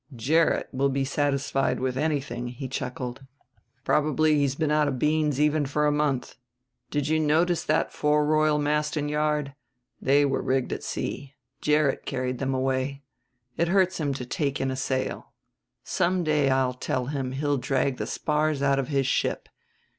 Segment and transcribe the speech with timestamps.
[0.15, 3.21] "Gerrit will be satisfied with anything," he chuckled.
[3.83, 6.37] "Probably he's been out of beans even for a month.
[6.89, 9.53] Did you notice that fore royal mast and yard?
[10.01, 13.03] They were rigged at sea: Gerrit carried them away.
[13.57, 15.33] It hurts him to take in a sail.
[15.83, 19.49] Some day I tell him he'll drag the spars out of his ship.